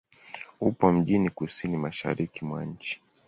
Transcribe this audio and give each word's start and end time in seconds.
Upo 0.59 0.91
mjini 0.91 1.29
kusini-mashariki 1.29 2.45
mwa 2.45 2.65
nchi. 2.65 3.01